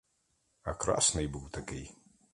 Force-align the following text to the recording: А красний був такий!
А 0.63 0.73
красний 0.73 1.27
був 1.27 1.49
такий! 1.49 1.95